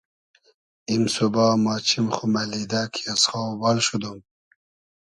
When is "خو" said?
2.15-2.23